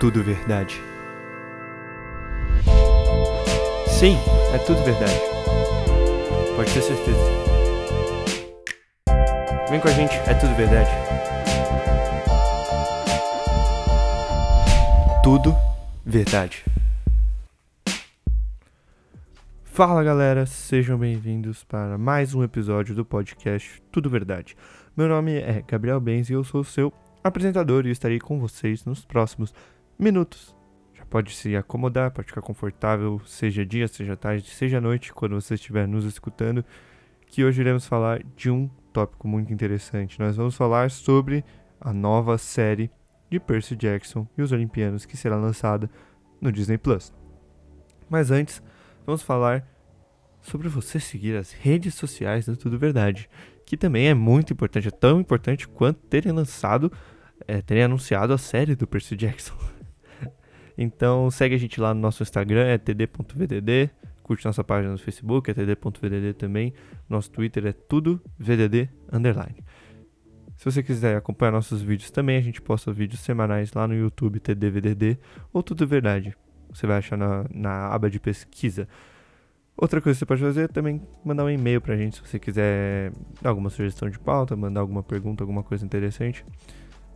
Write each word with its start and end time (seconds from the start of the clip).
tudo 0.00 0.22
verdade. 0.22 0.80
Sim, 3.88 4.16
é 4.54 4.58
tudo 4.58 4.80
verdade. 4.84 5.20
Pode 6.54 6.72
ter 6.72 6.82
certeza. 6.82 7.18
Vem 9.68 9.80
com 9.80 9.88
a 9.88 9.90
gente, 9.90 10.14
é 10.14 10.34
tudo 10.34 10.54
verdade. 10.54 10.90
Tudo 15.24 15.54
verdade. 16.06 16.64
Fala 19.64 20.04
galera, 20.04 20.46
sejam 20.46 20.96
bem-vindos 20.96 21.64
para 21.64 21.98
mais 21.98 22.34
um 22.34 22.44
episódio 22.44 22.94
do 22.94 23.04
podcast 23.04 23.82
Tudo 23.90 24.08
Verdade. 24.08 24.56
Meu 24.96 25.08
nome 25.08 25.36
é 25.36 25.62
Gabriel 25.66 26.00
Benz 26.00 26.30
e 26.30 26.32
eu 26.32 26.44
sou 26.44 26.60
o 26.60 26.64
seu 26.64 26.92
apresentador 27.22 27.86
e 27.86 27.90
estarei 27.90 28.18
com 28.18 28.38
vocês 28.38 28.84
nos 28.84 29.04
próximos 29.04 29.52
minutos. 29.98 30.56
Já 30.94 31.04
pode 31.04 31.34
se 31.34 31.56
acomodar, 31.56 32.10
pode 32.10 32.28
ficar 32.28 32.42
confortável, 32.42 33.20
seja 33.26 33.64
dia, 33.64 33.88
seja 33.88 34.16
tarde, 34.16 34.48
seja 34.50 34.80
noite, 34.80 35.12
quando 35.12 35.40
você 35.40 35.54
estiver 35.54 35.86
nos 35.86 36.04
escutando, 36.04 36.64
que 37.26 37.44
hoje 37.44 37.60
iremos 37.60 37.86
falar 37.86 38.22
de 38.36 38.50
um 38.50 38.68
tópico 38.92 39.28
muito 39.28 39.52
interessante. 39.52 40.18
Nós 40.18 40.36
vamos 40.36 40.56
falar 40.56 40.90
sobre 40.90 41.44
a 41.80 41.92
nova 41.92 42.38
série 42.38 42.90
de 43.30 43.38
Percy 43.38 43.76
Jackson 43.76 44.26
e 44.36 44.42
os 44.42 44.52
Olimpianos 44.52 45.04
que 45.04 45.16
será 45.16 45.36
lançada 45.36 45.90
no 46.40 46.50
Disney 46.50 46.78
Plus. 46.78 47.12
Mas 48.08 48.30
antes, 48.30 48.62
vamos 49.04 49.22
falar 49.22 49.66
sobre 50.40 50.68
você 50.68 50.98
seguir 50.98 51.36
as 51.36 51.52
redes 51.52 51.94
sociais 51.94 52.46
do 52.46 52.56
Tudo 52.56 52.78
Verdade, 52.78 53.28
que 53.66 53.76
também 53.76 54.08
é 54.08 54.14
muito 54.14 54.52
importante, 54.52 54.88
é 54.88 54.90
tão 54.90 55.20
importante 55.20 55.68
quanto 55.68 56.00
terem 56.06 56.32
lançado, 56.32 56.90
é, 57.46 57.60
terem 57.60 57.84
anunciado 57.84 58.32
a 58.32 58.38
série 58.38 58.74
do 58.74 58.86
Percy 58.86 59.14
Jackson. 59.14 59.54
então 60.78 61.28
segue 61.30 61.56
a 61.56 61.58
gente 61.58 61.80
lá 61.80 61.92
no 61.92 62.00
nosso 62.00 62.22
Instagram, 62.22 62.64
é 62.64 62.78
td.vdd, 62.78 63.90
curte 64.22 64.46
nossa 64.46 64.62
página 64.62 64.92
no 64.92 64.98
Facebook, 64.98 65.50
é 65.50 65.54
td.vdd 65.54 66.34
também, 66.34 66.72
nosso 67.08 67.30
Twitter 67.32 67.66
é 67.66 67.72
tudo 67.72 68.20
vdd 68.38 68.88
underline. 69.12 69.64
Se 70.56 70.64
você 70.64 70.82
quiser 70.82 71.16
acompanhar 71.16 71.52
nossos 71.52 71.82
vídeos 71.82 72.10
também, 72.10 72.36
a 72.36 72.40
gente 72.40 72.60
posta 72.60 72.92
vídeos 72.92 73.20
semanais 73.20 73.72
lá 73.72 73.86
no 73.86 73.94
YouTube 73.94 74.40
TDVDD 74.40 75.16
ou 75.52 75.62
Tudo 75.62 75.86
Verdade. 75.86 76.36
Você 76.72 76.84
vai 76.84 76.98
achar 76.98 77.16
na, 77.16 77.46
na 77.48 77.86
aba 77.94 78.10
de 78.10 78.18
pesquisa. 78.18 78.88
Outra 79.76 80.00
coisa 80.00 80.16
que 80.16 80.18
você 80.18 80.26
pode 80.26 80.40
fazer 80.40 80.62
é 80.62 80.68
também 80.68 81.00
mandar 81.24 81.44
um 81.44 81.50
e-mail 81.50 81.80
pra 81.80 81.96
gente 81.96 82.16
se 82.16 82.22
você 82.26 82.40
quiser 82.40 83.12
alguma 83.44 83.70
sugestão 83.70 84.10
de 84.10 84.18
pauta, 84.18 84.56
mandar 84.56 84.80
alguma 84.80 85.04
pergunta, 85.04 85.44
alguma 85.44 85.62
coisa 85.62 85.86
interessante. 85.86 86.44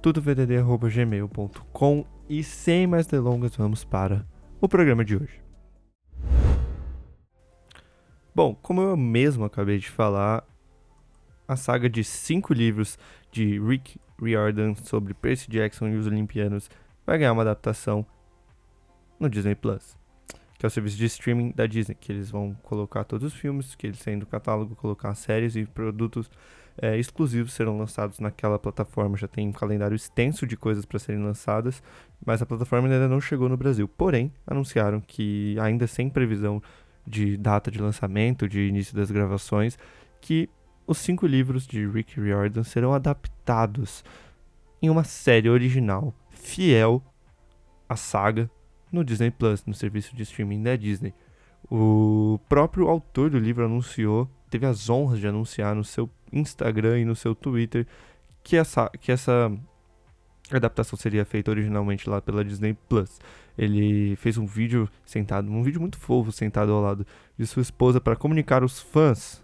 tudovdd.gmail.com 0.02 2.04
E 2.28 2.42
sem 2.42 2.88
mais 2.88 3.06
delongas, 3.06 3.54
vamos 3.54 3.84
para 3.84 4.26
o 4.60 4.68
programa 4.68 5.04
de 5.04 5.16
hoje. 5.16 5.40
Bom, 8.34 8.52
como 8.54 8.82
eu 8.82 8.96
mesmo 8.96 9.44
acabei 9.44 9.78
de 9.78 9.88
falar, 9.88 10.42
a 11.46 11.54
saga 11.54 11.88
de 11.88 12.02
cinco 12.02 12.52
livros 12.52 12.98
de 13.30 13.60
Rick 13.60 14.00
Riordan 14.20 14.74
sobre 14.74 15.14
Percy 15.14 15.48
Jackson 15.48 15.86
e 15.88 15.96
os 15.96 16.08
Olimpianos 16.08 16.68
vai 17.06 17.18
ganhar 17.18 17.32
uma 17.32 17.42
adaptação 17.42 18.04
no 19.20 19.30
Disney 19.30 19.54
Plus 19.54 20.02
que 20.62 20.66
é 20.66 20.68
o 20.68 20.70
serviço 20.70 20.96
de 20.96 21.06
streaming 21.06 21.50
da 21.50 21.66
Disney, 21.66 21.96
que 21.96 22.12
eles 22.12 22.30
vão 22.30 22.54
colocar 22.62 23.02
todos 23.02 23.26
os 23.26 23.34
filmes, 23.34 23.74
que 23.74 23.84
eles 23.84 23.98
têm 23.98 24.16
do 24.16 24.24
catálogo, 24.24 24.76
colocar 24.76 25.12
séries 25.16 25.56
e 25.56 25.66
produtos 25.66 26.30
é, 26.80 26.98
exclusivos 26.98 27.52
serão 27.52 27.78
lançados 27.78 28.18
naquela 28.18 28.58
plataforma. 28.58 29.16
Já 29.16 29.28
tem 29.28 29.48
um 29.48 29.52
calendário 29.52 29.94
extenso 29.94 30.46
de 30.46 30.56
coisas 30.56 30.84
para 30.84 30.98
serem 30.98 31.22
lançadas, 31.22 31.82
mas 32.24 32.40
a 32.40 32.46
plataforma 32.46 32.88
ainda 32.88 33.08
não 33.08 33.20
chegou 33.20 33.48
no 33.48 33.56
Brasil. 33.56 33.88
Porém, 33.88 34.32
anunciaram 34.46 35.00
que, 35.00 35.56
ainda 35.60 35.86
sem 35.86 36.08
previsão 36.08 36.62
de 37.06 37.36
data 37.36 37.70
de 37.70 37.80
lançamento, 37.80 38.48
de 38.48 38.60
início 38.60 38.94
das 38.94 39.10
gravações, 39.10 39.78
que 40.20 40.48
os 40.86 40.98
cinco 40.98 41.26
livros 41.26 41.66
de 41.66 41.86
Rick 41.86 42.20
Riordan 42.20 42.62
serão 42.62 42.92
adaptados 42.92 44.04
em 44.80 44.90
uma 44.90 45.04
série 45.04 45.48
original, 45.48 46.14
fiel 46.30 47.02
à 47.88 47.96
saga 47.96 48.50
no 48.90 49.04
Disney 49.04 49.30
Plus, 49.30 49.64
no 49.64 49.74
serviço 49.74 50.14
de 50.14 50.22
streaming 50.22 50.62
da 50.62 50.76
Disney. 50.76 51.14
O 51.70 52.38
próprio 52.48 52.88
autor 52.88 53.30
do 53.30 53.38
livro 53.38 53.64
anunciou, 53.64 54.28
teve 54.50 54.66
as 54.66 54.90
honras 54.90 55.20
de 55.20 55.26
anunciar 55.26 55.74
no 55.74 55.84
seu 55.84 56.10
Instagram 56.32 57.00
e 57.00 57.04
no 57.04 57.14
seu 57.14 57.34
Twitter 57.34 57.86
que 58.42 58.56
essa, 58.56 58.90
que 59.00 59.12
essa 59.12 59.52
adaptação 60.50 60.98
seria 60.98 61.24
feita 61.24 61.50
originalmente 61.50 62.08
lá 62.08 62.20
pela 62.20 62.44
Disney 62.44 62.76
Plus. 62.88 63.20
Ele 63.56 64.16
fez 64.16 64.38
um 64.38 64.46
vídeo 64.46 64.88
sentado, 65.04 65.50
um 65.50 65.62
vídeo 65.62 65.80
muito 65.80 65.98
fofo, 65.98 66.32
sentado 66.32 66.72
ao 66.72 66.80
lado 66.80 67.06
de 67.38 67.46
sua 67.46 67.62
esposa 67.62 68.00
para 68.00 68.16
comunicar 68.16 68.62
aos 68.62 68.80
fãs 68.80 69.42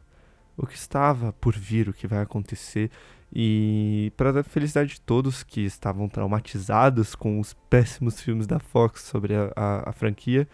o 0.56 0.66
que 0.66 0.74
estava 0.74 1.32
por 1.34 1.54
vir, 1.54 1.88
o 1.88 1.92
que 1.92 2.06
vai 2.06 2.20
acontecer 2.20 2.90
e 3.32 4.12
para 4.16 4.40
a 4.40 4.42
felicidade 4.42 4.94
de 4.94 5.00
todos 5.00 5.42
que 5.42 5.60
estavam 5.60 6.08
traumatizados 6.08 7.14
com 7.14 7.38
os 7.38 7.54
péssimos 7.68 8.20
filmes 8.20 8.46
da 8.46 8.58
Fox 8.58 9.02
sobre 9.02 9.34
a, 9.34 9.52
a, 9.54 9.90
a 9.90 9.92
franquia, 9.92 10.48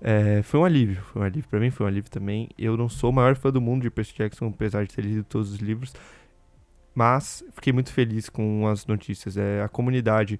é, 0.00 0.42
foi 0.42 0.60
um 0.60 0.64
alívio. 0.64 1.02
Foi 1.02 1.22
um 1.22 1.24
alívio 1.24 1.48
para 1.48 1.60
mim, 1.60 1.70
foi 1.70 1.86
um 1.86 1.88
alívio 1.88 2.10
também. 2.10 2.48
Eu 2.58 2.76
não 2.76 2.88
sou 2.88 3.10
o 3.10 3.12
maior 3.12 3.34
fã 3.36 3.50
do 3.50 3.60
mundo 3.60 3.82
de 3.82 3.90
Percy 3.90 4.14
Jackson, 4.14 4.46
apesar 4.46 4.84
de 4.84 4.94
ter 4.94 5.02
lido 5.02 5.24
todos 5.24 5.52
os 5.52 5.58
livros, 5.58 5.92
mas 6.94 7.44
fiquei 7.52 7.72
muito 7.72 7.92
feliz 7.92 8.28
com 8.28 8.66
as 8.68 8.86
notícias. 8.86 9.36
É, 9.36 9.62
a 9.62 9.68
comunidade 9.68 10.38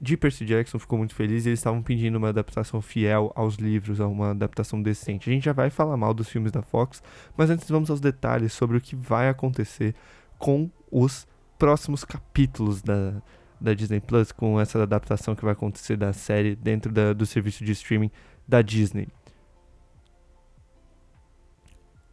de 0.00 0.16
Percy 0.16 0.44
Jackson 0.44 0.78
ficou 0.78 0.98
muito 0.98 1.14
feliz 1.14 1.46
e 1.46 1.48
eles 1.48 1.58
estavam 1.58 1.82
pedindo 1.82 2.16
uma 2.16 2.28
adaptação 2.28 2.82
fiel 2.82 3.32
aos 3.34 3.56
livros, 3.56 3.98
uma 3.98 4.30
adaptação 4.30 4.80
decente. 4.80 5.28
A 5.30 5.32
gente 5.32 5.44
já 5.44 5.52
vai 5.52 5.70
falar 5.70 5.96
mal 5.96 6.12
dos 6.12 6.28
filmes 6.28 6.52
da 6.52 6.62
Fox, 6.62 7.02
mas 7.36 7.50
antes 7.50 7.68
vamos 7.68 7.90
aos 7.90 8.00
detalhes 8.00 8.52
sobre 8.52 8.76
o 8.76 8.80
que 8.80 8.94
vai 8.94 9.28
acontecer 9.28 9.94
com 10.38 10.70
os 10.90 11.26
próximos 11.58 12.04
capítulos 12.04 12.82
da, 12.82 13.22
da 13.58 13.72
Disney 13.72 14.00
Plus, 14.00 14.30
com 14.32 14.60
essa 14.60 14.82
adaptação 14.82 15.34
que 15.34 15.44
vai 15.44 15.52
acontecer 15.52 15.96
da 15.96 16.12
série 16.12 16.54
dentro 16.54 16.92
da, 16.92 17.14
do 17.14 17.24
serviço 17.24 17.64
de 17.64 17.72
streaming 17.72 18.10
da 18.46 18.62
Disney. 18.62 19.08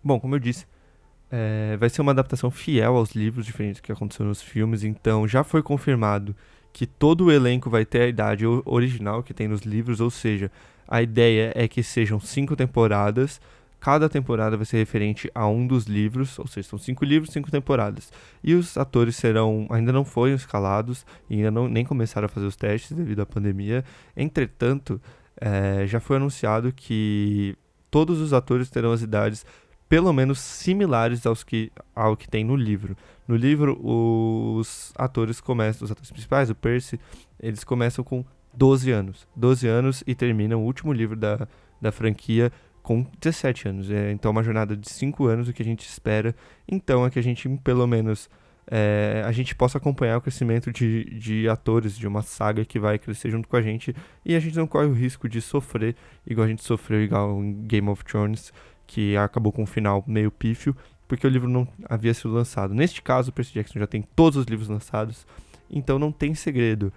Bom, 0.03 0.19
como 0.19 0.35
eu 0.35 0.39
disse, 0.39 0.65
é, 1.31 1.77
vai 1.77 1.89
ser 1.89 2.01
uma 2.01 2.11
adaptação 2.11 2.51
fiel 2.51 2.95
aos 2.95 3.11
livros, 3.11 3.45
diferente 3.45 3.77
do 3.77 3.83
que 3.83 3.91
aconteceu 3.91 4.25
nos 4.25 4.41
filmes, 4.41 4.83
então 4.83 5.27
já 5.27 5.43
foi 5.43 5.63
confirmado 5.63 6.35
que 6.73 6.85
todo 6.85 7.25
o 7.25 7.31
elenco 7.31 7.69
vai 7.69 7.85
ter 7.85 8.01
a 8.01 8.07
idade 8.07 8.45
original 8.65 9.23
que 9.23 9.33
tem 9.33 9.47
nos 9.47 9.61
livros, 9.61 10.01
ou 10.01 10.09
seja, 10.09 10.51
a 10.87 11.01
ideia 11.01 11.53
é 11.55 11.67
que 11.67 11.81
sejam 11.83 12.19
cinco 12.19 12.55
temporadas 12.55 13.39
Cada 13.83 14.07
temporada 14.07 14.55
vai 14.55 14.65
ser 14.65 14.77
referente 14.77 15.29
a 15.35 15.45
um 15.45 15.67
dos 15.67 15.87
livros, 15.87 16.39
ou 16.39 16.47
seja, 16.47 16.69
são 16.69 16.79
cinco 16.79 17.03
livros, 17.03 17.33
cinco 17.33 17.51
temporadas. 17.51 18.13
E 18.41 18.53
os 18.53 18.77
atores 18.77 19.17
serão, 19.17 19.67
ainda 19.69 19.91
não 19.91 20.05
foram 20.05 20.33
escalados, 20.35 21.05
ainda 21.29 21.51
não, 21.51 21.67
nem 21.67 21.83
começaram 21.83 22.27
a 22.27 22.29
fazer 22.29 22.45
os 22.45 22.55
testes 22.55 22.93
devido 22.93 23.21
à 23.21 23.25
pandemia. 23.25 23.83
Entretanto, 24.15 25.01
é, 25.39 25.85
já 25.87 25.99
foi 25.99 26.17
anunciado 26.17 26.71
que 26.71 27.55
todos 27.89 28.19
os 28.19 28.33
atores 28.33 28.69
terão 28.69 28.91
as 28.91 29.01
idades 29.01 29.45
pelo 29.87 30.11
menos 30.11 30.39
similares 30.39 31.25
aos 31.25 31.43
que, 31.43 31.71
ao 31.95 32.17
que 32.17 32.27
tem 32.27 32.43
no 32.43 32.55
livro. 32.55 32.97
No 33.27 33.35
livro, 33.35 33.79
os 33.83 34.91
atores 34.97 35.39
começam, 35.39 35.85
os 35.85 35.91
atores 35.91 36.09
principais, 36.09 36.49
o 36.49 36.55
Percy, 36.55 36.99
eles 37.39 37.63
começam 37.63 38.03
com 38.03 38.25
12 38.53 38.89
anos. 38.89 39.27
12 39.35 39.67
anos 39.67 40.03
e 40.07 40.15
terminam 40.15 40.61
o 40.61 40.65
último 40.65 40.91
livro 40.91 41.15
da, 41.15 41.47
da 41.79 41.91
franquia 41.91 42.51
com 42.81 43.05
17 43.21 43.69
anos. 43.69 43.91
É, 43.91 44.11
então, 44.11 44.31
uma 44.31 44.41
jornada 44.41 44.75
de 44.75 44.89
5 44.89 45.25
anos, 45.27 45.47
o 45.47 45.53
que 45.53 45.61
a 45.61 45.65
gente 45.65 45.87
espera, 45.87 46.35
então, 46.67 47.05
é 47.05 47.09
que 47.09 47.19
a 47.19 47.23
gente, 47.23 47.47
pelo 47.63 47.85
menos, 47.85 48.29
é, 48.67 49.23
a 49.25 49.31
gente 49.31 49.55
possa 49.55 49.77
acompanhar 49.77 50.17
o 50.17 50.21
crescimento 50.21 50.71
de, 50.71 51.05
de 51.19 51.49
atores, 51.49 51.97
de 51.97 52.07
uma 52.07 52.21
saga 52.21 52.65
que 52.65 52.79
vai 52.79 52.97
crescer 52.97 53.29
junto 53.29 53.47
com 53.47 53.55
a 53.55 53.61
gente, 53.61 53.95
e 54.25 54.35
a 54.35 54.39
gente 54.39 54.55
não 54.55 54.67
corre 54.67 54.87
o 54.87 54.93
risco 54.93 55.27
de 55.27 55.41
sofrer, 55.41 55.95
igual 56.25 56.45
a 56.45 56.49
gente 56.49 56.63
sofreu 56.63 57.01
igual 57.01 57.43
em 57.43 57.65
Game 57.65 57.89
of 57.89 58.03
Thrones, 58.03 58.53
que 58.87 59.15
acabou 59.17 59.51
com 59.51 59.63
um 59.63 59.67
final 59.67 60.03
meio 60.07 60.31
pífio, 60.31 60.75
porque 61.07 61.27
o 61.27 61.29
livro 61.29 61.49
não 61.49 61.67
havia 61.89 62.13
sido 62.13 62.33
lançado. 62.33 62.73
Neste 62.73 63.01
caso, 63.01 63.29
o 63.29 63.33
Percy 63.33 63.53
Jackson 63.53 63.79
já 63.79 63.87
tem 63.87 64.01
todos 64.15 64.37
os 64.37 64.45
livros 64.45 64.69
lançados, 64.69 65.25
então 65.69 65.99
não 65.99 66.11
tem 66.11 66.33
segredo. 66.33 66.91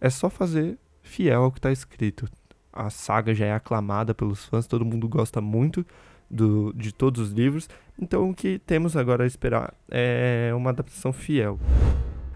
É 0.00 0.10
só 0.10 0.30
fazer 0.30 0.78
fiel 1.02 1.44
ao 1.44 1.52
que 1.52 1.58
está 1.58 1.70
escrito 1.70 2.28
a 2.74 2.90
saga 2.90 3.32
já 3.32 3.46
é 3.46 3.52
aclamada 3.52 4.12
pelos 4.12 4.44
fãs, 4.44 4.66
todo 4.66 4.84
mundo 4.84 5.08
gosta 5.08 5.40
muito 5.40 5.86
do, 6.30 6.72
de 6.74 6.92
todos 6.92 7.20
os 7.20 7.32
livros. 7.32 7.68
Então 8.00 8.30
o 8.30 8.34
que 8.34 8.58
temos 8.58 8.96
agora 8.96 9.24
a 9.24 9.26
esperar 9.26 9.74
é 9.90 10.52
uma 10.54 10.70
adaptação 10.70 11.12
fiel. 11.12 11.58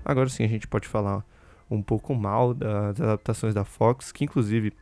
Agora 0.04 0.28
sim 0.28 0.44
a 0.44 0.48
gente 0.48 0.66
pode 0.66 0.86
falar 0.86 1.24
um 1.70 1.82
pouco 1.82 2.14
mal 2.14 2.54
das 2.54 3.00
adaptações 3.00 3.54
da 3.54 3.64
Fox, 3.64 4.10
que 4.10 4.24
inclusive 4.24 4.72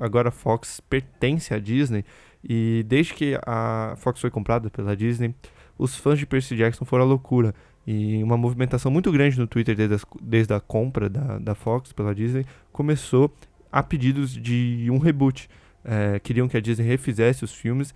agora 0.00 0.28
a 0.28 0.32
Fox 0.32 0.80
pertence 0.80 1.52
à 1.54 1.58
Disney 1.58 2.04
e 2.46 2.84
desde 2.86 3.14
que 3.14 3.38
a 3.46 3.94
Fox 3.96 4.20
foi 4.20 4.30
comprada 4.30 4.70
pela 4.70 4.96
Disney, 4.96 5.34
os 5.78 5.96
fãs 5.96 6.18
de 6.18 6.26
Percy 6.26 6.54
Jackson 6.56 6.84
foram 6.84 7.04
à 7.04 7.06
loucura. 7.06 7.54
E 7.86 8.22
uma 8.22 8.36
movimentação 8.36 8.90
muito 8.90 9.12
grande 9.12 9.38
no 9.38 9.46
Twitter 9.46 9.74
desde, 9.74 9.94
as, 9.94 10.04
desde 10.22 10.54
a 10.54 10.60
compra 10.60 11.08
da, 11.08 11.38
da 11.38 11.54
Fox 11.54 11.92
pela 11.92 12.14
Disney 12.14 12.46
começou 12.72 13.34
a 13.70 13.82
pedidos 13.82 14.32
de 14.32 14.88
um 14.90 14.98
reboot. 14.98 15.48
É, 15.84 16.18
queriam 16.18 16.48
que 16.48 16.56
a 16.56 16.60
Disney 16.60 16.86
refizesse 16.86 17.44
os 17.44 17.52
filmes 17.52 17.94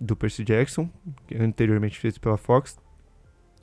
do 0.00 0.16
Percy 0.16 0.44
Jackson, 0.44 0.88
anteriormente 1.38 1.98
feito 1.98 2.20
pela 2.20 2.36
Fox. 2.36 2.78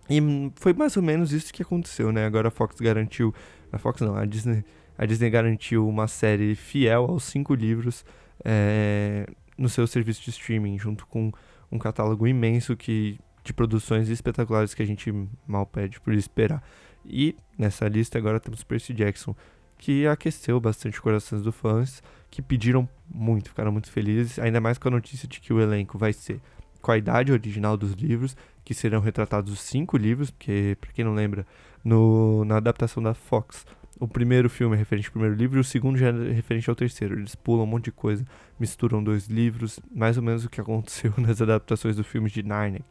E 0.10 0.20
foi 0.56 0.74
mais 0.74 0.98
ou 0.98 1.04
menos 1.04 1.32
isso 1.32 1.54
que 1.54 1.62
aconteceu, 1.62 2.12
né? 2.12 2.26
Agora 2.26 2.50
a 2.50 2.52
Fox 2.52 2.76
garantiu. 2.80 3.34
A 3.72 3.78
Fox 3.78 4.02
não, 4.02 4.16
a 4.16 4.26
Disney, 4.26 4.64
a 4.98 5.06
Disney 5.06 5.30
garantiu 5.30 5.88
uma 5.88 6.08
série 6.08 6.56
fiel 6.56 7.06
aos 7.06 7.24
cinco 7.24 7.56
livros 7.56 8.06
é, 8.44 9.26
no 9.58 9.70
seu 9.70 9.88
serviço 9.88 10.22
de 10.24 10.30
streaming, 10.30 10.78
junto 10.78 11.08
com 11.08 11.32
um 11.72 11.80
catálogo 11.80 12.28
imenso 12.28 12.76
que, 12.76 13.20
de 13.44 13.54
produções 13.54 14.10
espetaculares 14.10 14.74
que 14.74 14.84
a 14.84 14.86
gente 14.86 15.12
mal 15.48 15.66
pede 15.66 16.00
por 16.00 16.14
esperar. 16.14 16.62
E 17.06 17.36
nessa 17.58 17.88
lista 17.88 18.18
agora 18.18 18.40
temos 18.40 18.64
Percy 18.64 18.94
Jackson, 18.94 19.36
que 19.84 20.08
aqueceu 20.08 20.62
bastante 20.62 20.94
os 20.94 21.00
corações 21.02 21.42
dos 21.42 21.54
fãs, 21.54 22.02
que 22.32 22.42
pediram 22.42 22.88
muito, 23.14 23.50
ficaram 23.50 23.70
muito 23.70 23.92
felizes, 23.92 24.40
ainda 24.40 24.62
mais 24.62 24.78
com 24.78 24.88
a 24.88 24.92
notícia 24.92 25.28
de 25.28 25.42
que 25.42 25.52
o 25.52 25.60
elenco 25.60 25.98
vai 25.98 26.14
ser 26.14 26.40
com 26.82 26.90
a 26.90 26.98
idade 26.98 27.34
original 27.34 27.76
dos 27.76 27.92
livros, 27.92 28.34
que 28.64 28.74
serão 28.74 29.02
retratados 29.02 29.52
os 29.52 29.60
cinco 29.60 29.98
livros, 29.98 30.32
porque, 30.32 30.78
para 30.80 30.90
quem 30.94 31.04
não 31.04 31.14
lembra, 31.14 31.46
no, 31.84 32.46
na 32.46 32.56
adaptação 32.56 33.04
da 33.04 33.14
Fox, 33.14 33.66
o 34.00 34.08
primeiro 34.08 34.50
filme 34.50 34.74
é 34.74 34.80
referente 34.80 35.10
ao 35.10 35.12
primeiro 35.12 35.36
livro 35.36 35.58
e 35.58 35.60
o 35.60 35.66
segundo 35.66 35.98
já 35.98 36.08
é 36.08 36.32
referente 36.32 36.70
ao 36.70 36.78
terceiro. 36.78 37.20
Eles 37.20 37.36
pulam 37.36 37.66
um 37.66 37.68
monte 37.68 37.86
de 37.86 37.92
coisa, 37.92 38.26
misturam 38.58 39.04
dois 39.04 39.28
livros, 39.28 39.82
mais 39.94 40.16
ou 40.16 40.24
menos 40.24 40.46
o 40.46 40.50
que 40.50 40.62
aconteceu 40.62 41.14
nas 41.20 41.42
adaptações 41.42 41.98
do 41.98 42.06
filme 42.06 42.30
de 42.30 42.42
Narnia. 42.42 42.86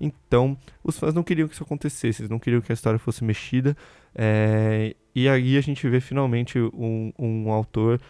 Então, 0.00 0.56
os 0.84 0.98
fãs 0.98 1.14
não 1.14 1.22
queriam 1.22 1.48
que 1.48 1.54
isso 1.54 1.62
acontecesse, 1.62 2.22
eles 2.22 2.30
não 2.30 2.38
queriam 2.38 2.60
que 2.60 2.72
a 2.72 2.74
história 2.74 2.98
fosse 2.98 3.24
mexida. 3.24 3.76
É, 4.14 4.94
e 5.14 5.28
aí 5.28 5.56
a 5.56 5.60
gente 5.60 5.88
vê 5.88 6.00
finalmente 6.00 6.58
um, 6.58 7.12
um 7.18 7.50
autor, 7.50 8.00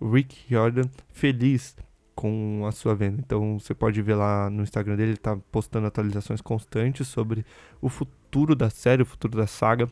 Rick 0.00 0.36
Jordan, 0.48 0.84
feliz 1.12 1.76
com 2.14 2.66
a 2.66 2.72
sua 2.72 2.94
venda. 2.94 3.18
Então 3.18 3.58
você 3.58 3.74
pode 3.74 4.02
ver 4.02 4.14
lá 4.14 4.50
no 4.50 4.62
Instagram 4.62 4.96
dele, 4.96 5.12
ele 5.12 5.16
está 5.16 5.36
postando 5.50 5.86
atualizações 5.86 6.42
constantes 6.42 7.08
sobre 7.08 7.46
o 7.80 7.88
futuro 7.88 8.54
da 8.54 8.68
série, 8.68 9.02
o 9.02 9.06
futuro 9.06 9.38
da 9.38 9.46
saga. 9.46 9.88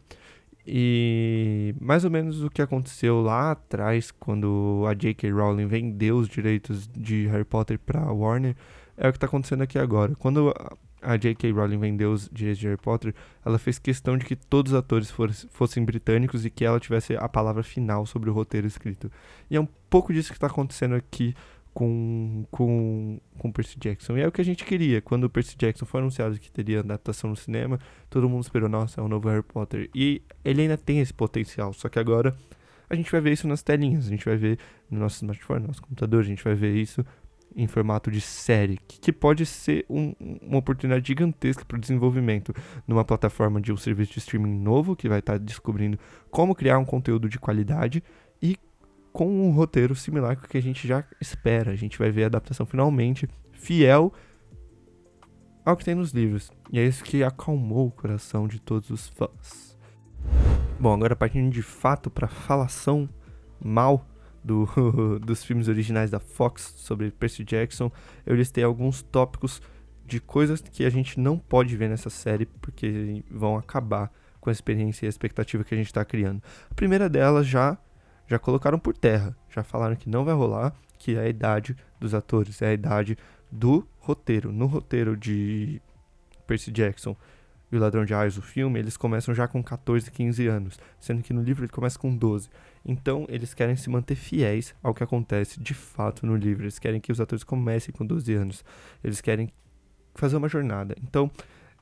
E 0.67 1.75
mais 1.81 2.05
ou 2.05 2.11
menos 2.11 2.43
o 2.43 2.51
que 2.51 2.61
aconteceu 2.61 3.23
lá 3.23 3.53
atrás, 3.53 4.11
quando 4.11 4.85
a 4.87 4.93
J.K. 4.93 5.31
Rowling 5.31 5.67
vendeu 5.67 6.19
os 6.19 6.29
direitos 6.29 6.87
de 6.89 7.27
Harry 7.29 7.47
Potter 7.47 7.79
para 7.79 8.13
Warner, 8.13 8.55
é 8.95 9.09
o 9.09 9.13
que 9.13 9.17
está 9.17 9.27
acontecendo 9.27 9.63
aqui 9.63 9.79
agora. 9.79 10.15
Quando 10.17 10.55
a 11.03 11.17
J.K. 11.17 11.53
Rowling 11.53 11.79
vendeu 11.79 12.13
os 12.13 12.29
direitos 12.33 12.59
de 12.59 12.67
Harry 12.67 12.81
Potter, 12.81 13.15
ela 13.45 13.59
fez 13.59 13.79
questão 13.79 14.17
de 14.17 14.25
que 14.25 14.37
todos 14.37 14.73
os 14.73 14.79
atores 14.79 15.13
fossem 15.51 15.85
britânicos 15.85 16.45
e 16.45 16.51
que 16.51 16.65
ela 16.65 16.81
tivesse 16.81 17.17
a 17.17 17.29
palavra 17.29 17.63
final 17.63 18.07
sobre 18.07 18.31
o 18.31 18.33
roteiro 18.33 18.67
escrito. 18.67 19.11
E 19.51 19.57
é 19.57 19.61
um 19.61 19.69
pouco 19.89 20.13
disso 20.13 20.31
que 20.31 20.37
está 20.37 20.47
acontecendo 20.47 20.95
aqui 20.95 21.35
com, 21.79 22.45
com, 22.51 23.21
com 23.39 23.53
Percy 23.53 23.79
Jackson. 23.79 24.19
E 24.19 24.23
é 24.23 24.27
o 24.27 24.33
que 24.33 24.41
a 24.41 24.45
gente 24.45 24.65
queria. 24.65 25.01
Quando 25.01 25.25
o 25.25 25.31
Percy 25.31 25.57
Jackson 25.57 25.87
foi 25.87 26.01
anunciado 26.01 26.39
que 26.39 26.51
teria 26.51 26.81
adaptação 26.81 27.31
no 27.31 27.37
cinema, 27.37 27.79
todo 28.11 28.29
mundo 28.29 28.43
esperou, 28.43 28.69
nossa, 28.69 29.01
é 29.01 29.05
um 29.05 29.09
novo 29.09 29.29
Harry 29.29 29.45
Potter. 29.45 29.89
E 29.95 30.21
ele 30.45 30.63
ainda 30.63 30.77
tem 30.77 30.99
esse 30.99 31.15
potencial, 31.15 31.73
só 31.73 31.89
que 31.89 31.99
agora 31.99 32.37
a 32.91 32.97
gente 32.97 33.13
vai 33.13 33.21
ver 33.21 33.33
isso 33.33 33.47
nas 33.47 33.63
telinhas, 33.63 34.07
a 34.07 34.11
gente 34.11 34.25
vai 34.25 34.37
ver 34.37 34.59
no 34.91 34.99
nosso 34.99 35.17
smartphone, 35.17 35.61
no 35.61 35.67
nosso 35.69 35.83
computador, 35.83 36.21
a 36.21 36.27
gente 36.27 36.43
vai 36.43 36.55
ver 36.55 36.75
isso 36.75 37.05
em 37.55 37.67
formato 37.67 38.11
de 38.11 38.21
série, 38.21 38.79
que, 38.87 39.13
pode 39.13 39.45
ser 39.47 39.85
um, 39.89 40.15
uma 40.43 40.59
oportunidade 40.59 41.07
gigantesca 41.07 41.65
para 41.65 41.77
o 41.77 41.81
desenvolvimento 41.81 42.55
numa 42.87 43.05
plataforma 43.05 43.61
de 43.61 43.73
um 43.73 43.77
serviço 43.77 44.13
de 44.13 44.19
streaming 44.19 44.59
novo 44.59 44.95
que 44.95 45.09
vai 45.09 45.19
estar 45.19 45.35
tá 45.35 45.39
descobrindo 45.39 45.99
como 46.31 46.55
criar 46.55 46.79
um 46.79 46.85
conteúdo 46.85 47.29
de 47.29 47.39
qualidade 47.39 48.03
e 48.41 48.57
com 49.13 49.29
um 49.29 49.51
roteiro 49.51 49.95
similar 49.97 50.37
com 50.37 50.47
o 50.47 50.49
que 50.49 50.59
a 50.59 50.63
gente 50.63 50.87
já 50.87 51.05
espera. 51.21 51.73
A 51.73 51.77
gente 51.77 51.99
vai 51.99 52.11
ver 52.11 52.25
a 52.25 52.27
adaptação 52.27 52.65
finalmente 52.67 53.29
fiel 53.53 54.13
ao 55.65 55.77
que 55.77 55.85
tem 55.85 55.95
nos 55.95 56.13
livros. 56.13 56.51
E 56.73 56.79
é 56.79 56.85
isso 56.85 57.03
que 57.03 57.23
acalmou 57.23 57.89
o 57.89 57.91
coração 57.91 58.47
de 58.47 58.61
todos 58.61 58.91
os 58.91 59.09
fãs. 59.09 59.77
Bom, 60.79 60.95
agora 60.95 61.17
partindo 61.17 61.51
de 61.51 61.63
fato 61.63 62.09
para 62.09 62.29
falação 62.29 63.09
mal 63.63 64.07
do, 64.43 64.69
dos 65.21 65.45
filmes 65.45 65.69
originais 65.69 66.11
da 66.11 66.21
Fox 66.21 66.75
sobre 66.77 67.11
Percy 67.11 67.45
Jackson, 67.45 67.91
eu 68.25 68.35
listei 68.35 68.65
alguns 68.65 69.03
tópicos 69.03 69.61
de 70.05 70.21
coisas 70.21 70.61
que 70.61 70.85
a 70.85 70.91
gente 70.91 71.21
não 71.21 71.39
pode 71.39 71.77
ver 71.77 71.89
nessa 71.89 72.09
série 72.09 72.47
porque 72.47 73.23
vão 73.31 73.57
acabar 73.57 74.11
com 74.41 74.49
a 74.49 74.53
experiência 74.53 75.05
e 75.05 75.09
a 75.09 75.11
expectativa 75.11 75.63
que 75.65 75.75
a 75.75 75.77
gente 75.77 75.89
está 75.89 76.05
criando. 76.05 76.43
A 76.71 76.75
primeira 76.75 77.09
delas 77.09 77.47
já 77.47 77.77
já 78.27 78.39
colocaram 78.39 78.79
por 78.79 78.95
terra, 78.95 79.35
já 79.49 79.63
falaram 79.63 79.97
que 79.97 80.09
não 80.09 80.25
vai 80.25 80.35
rolar, 80.35 80.75
que 80.99 81.17
é 81.17 81.21
a 81.21 81.29
idade 81.29 81.75
dos 81.99 82.13
atores, 82.13 82.61
é 82.61 82.69
a 82.69 82.73
idade 82.75 83.17
do 83.51 83.87
roteiro. 83.99 84.53
No 84.53 84.67
roteiro 84.67 85.17
de 85.17 85.81
Percy 86.47 86.71
Jackson 86.71 87.17
e 87.71 87.77
o 87.77 87.81
Ladrão 87.81 88.05
de 88.05 88.15
Ais, 88.15 88.39
o 88.39 88.43
filme, 88.43 88.79
eles 88.79 88.97
começam 88.97 89.35
já 89.35 89.47
com 89.47 89.63
14, 89.63 90.11
15 90.11 90.47
anos, 90.47 90.79
sendo 90.99 91.23
que 91.23 91.33
no 91.33 91.43
livro 91.43 91.65
ele 91.65 91.73
começa 91.73 91.99
com 91.99 92.15
12. 92.15 92.49
Então, 92.85 93.27
eles 93.29 93.53
querem 93.53 93.77
se 93.77 93.91
manter 93.91 94.15
fiéis 94.15 94.75
ao 94.83 94.95
que 94.95 95.05
acontece 95.05 95.61
de 95.61 95.75
fato 95.75 96.25
no 96.25 96.35
livro. 96.35 96.65
Eles 96.65 96.79
querem 96.79 97.01
que 97.01 97.13
os 97.13 97.21
atores 97.21 97.45
comecem 97.45 97.93
com 97.93 98.07
12 98.07 98.33
anos. 98.35 98.65
Eles 99.05 99.21
querem 99.21 99.53
fazer 100.15 100.37
uma 100.37 100.49
jornada. 100.49 100.97
Então, 101.03 101.31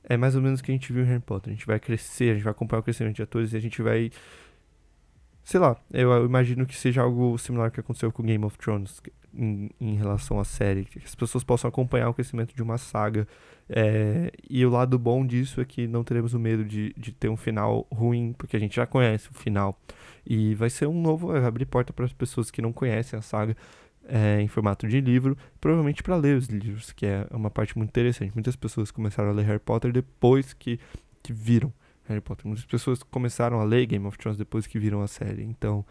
é 0.02 0.16
mais 0.16 0.34
ou 0.34 0.42
menos 0.42 0.60
o 0.60 0.62
que 0.64 0.72
a 0.72 0.74
gente 0.74 0.92
viu 0.92 1.04
em 1.04 1.06
Harry 1.06 1.20
Potter. 1.20 1.52
A 1.52 1.54
gente 1.54 1.66
vai 1.66 1.78
crescer, 1.78 2.30
a 2.30 2.34
gente 2.34 2.42
vai 2.42 2.50
acompanhar 2.50 2.80
o 2.80 2.82
crescimento 2.82 3.16
de 3.16 3.22
atores 3.22 3.52
e 3.52 3.56
a 3.56 3.60
gente 3.60 3.80
vai 3.80 4.10
sei 5.46 5.60
lá, 5.60 5.76
eu, 5.92 6.26
imagino 6.26 6.66
que 6.66 6.74
seja 6.74 7.02
algo 7.02 7.38
similar 7.38 7.70
que 7.70 7.78
aconteceu 7.78 8.10
com 8.10 8.24
Game 8.24 8.44
of 8.44 8.58
Thrones 8.58 9.00
em, 9.36 9.70
em 9.80 9.94
relação 9.94 10.40
à 10.40 10.44
série, 10.44 10.84
que 10.84 10.98
as 10.98 11.14
pessoas 11.14 11.44
possam 11.44 11.68
acompanhar 11.68 12.08
o 12.08 12.14
crescimento 12.14 12.54
de 12.54 12.62
uma 12.62 12.78
saga. 12.78 13.26
É, 13.68 14.30
e 14.48 14.64
o 14.64 14.70
lado 14.70 14.98
bom 14.98 15.26
disso 15.26 15.60
é 15.60 15.64
que 15.64 15.86
não 15.86 16.04
teremos 16.04 16.34
o 16.34 16.38
medo 16.38 16.64
de, 16.64 16.94
de 16.96 17.12
ter 17.12 17.28
um 17.28 17.36
final 17.36 17.86
ruim, 17.92 18.34
porque 18.36 18.56
a 18.56 18.60
gente 18.60 18.76
já 18.76 18.86
conhece 18.86 19.28
o 19.30 19.34
final. 19.34 19.78
E 20.24 20.54
vai 20.54 20.70
ser 20.70 20.86
um 20.86 21.00
novo, 21.00 21.28
vai 21.28 21.44
abrir 21.44 21.66
porta 21.66 21.92
para 21.92 22.04
as 22.04 22.12
pessoas 22.12 22.50
que 22.50 22.62
não 22.62 22.72
conhecem 22.72 23.18
a 23.18 23.22
saga. 23.22 23.56
É, 24.08 24.40
em 24.40 24.46
formato 24.46 24.86
de 24.86 25.00
livro, 25.00 25.36
provavelmente 25.60 26.00
para 26.00 26.14
ler 26.14 26.36
os 26.36 26.46
livros, 26.46 26.92
que 26.92 27.04
é 27.04 27.26
uma 27.28 27.50
parte 27.50 27.76
muito 27.76 27.90
interessante. 27.90 28.32
Muitas 28.34 28.54
pessoas 28.54 28.92
começaram 28.92 29.30
a 29.30 29.32
ler 29.32 29.44
Harry 29.44 29.58
Potter 29.58 29.90
depois 29.90 30.52
que, 30.52 30.78
que 31.24 31.32
viram 31.32 31.72
Harry 32.08 32.20
Potter. 32.20 32.46
Muitas 32.46 32.64
pessoas 32.64 33.02
começaram 33.02 33.60
a 33.60 33.64
ler 33.64 33.84
Game 33.86 34.06
of 34.06 34.16
Thrones 34.16 34.38
depois 34.38 34.64
que 34.64 34.78
viram 34.78 35.02
a 35.02 35.08
série. 35.08 35.42
Então, 35.42 35.84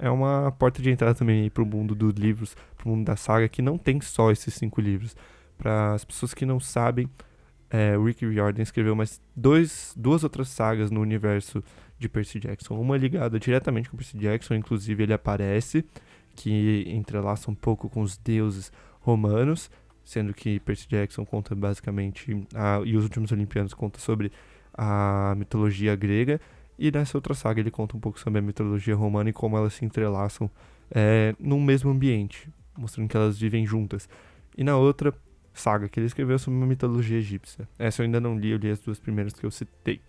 é 0.00 0.10
uma 0.10 0.52
porta 0.52 0.82
de 0.82 0.90
entrada 0.90 1.14
também 1.14 1.48
para 1.50 1.62
o 1.62 1.66
mundo 1.66 1.94
dos 1.94 2.14
livros, 2.14 2.56
para 2.76 2.86
o 2.86 2.90
mundo 2.90 3.06
da 3.06 3.16
saga, 3.16 3.48
que 3.48 3.62
não 3.62 3.78
tem 3.78 4.00
só 4.00 4.30
esses 4.30 4.54
cinco 4.54 4.80
livros. 4.80 5.16
Para 5.58 5.94
as 5.94 6.04
pessoas 6.04 6.34
que 6.34 6.44
não 6.44 6.60
sabem, 6.60 7.08
é, 7.70 7.96
Rick 7.96 8.26
Riordan 8.26 8.62
escreveu 8.62 8.94
mais 8.94 9.20
dois, 9.34 9.94
duas 9.96 10.22
outras 10.22 10.48
sagas 10.48 10.90
no 10.90 11.00
universo 11.00 11.62
de 11.98 12.08
Percy 12.08 12.38
Jackson. 12.38 12.78
Uma 12.78 12.96
ligada 12.96 13.38
diretamente 13.38 13.88
com 13.88 13.96
Percy 13.96 14.18
Jackson, 14.18 14.54
inclusive 14.54 15.02
ele 15.02 15.12
aparece, 15.12 15.84
que 16.34 16.84
entrelaça 16.88 17.50
um 17.50 17.54
pouco 17.54 17.88
com 17.88 18.02
os 18.02 18.16
deuses 18.16 18.70
romanos, 19.00 19.70
sendo 20.04 20.34
que 20.34 20.60
Percy 20.60 20.86
Jackson 20.88 21.24
conta 21.24 21.54
basicamente, 21.54 22.46
a, 22.54 22.80
e 22.84 22.96
os 22.96 23.04
últimos 23.04 23.32
Olimpianos 23.32 23.74
conta 23.74 23.98
sobre 23.98 24.30
a 24.74 25.34
mitologia 25.36 25.96
grega, 25.96 26.40
e 26.78 26.90
nessa 26.90 27.16
outra 27.16 27.34
saga 27.34 27.60
ele 27.60 27.70
conta 27.70 27.96
um 27.96 28.00
pouco 28.00 28.18
sobre 28.18 28.38
a 28.38 28.42
mitologia 28.42 28.94
romana 28.94 29.30
e 29.30 29.32
como 29.32 29.56
elas 29.56 29.74
se 29.74 29.84
entrelaçam 29.84 30.50
é, 30.90 31.34
num 31.38 31.60
mesmo 31.60 31.90
ambiente, 31.90 32.48
mostrando 32.76 33.08
que 33.08 33.16
elas 33.16 33.38
vivem 33.38 33.66
juntas. 33.66 34.08
E 34.56 34.64
na 34.64 34.76
outra 34.76 35.12
saga 35.52 35.88
que 35.88 35.98
ele 35.98 36.06
escreveu 36.06 36.38
sobre 36.38 36.62
a 36.62 36.66
mitologia 36.66 37.18
egípcia. 37.18 37.68
Essa 37.78 38.02
eu 38.02 38.04
ainda 38.04 38.20
não 38.20 38.38
li, 38.38 38.50
eu 38.50 38.58
li 38.58 38.70
as 38.70 38.78
duas 38.78 38.98
primeiras 38.98 39.32
que 39.32 39.44
eu 39.44 39.50
citei. 39.50 40.00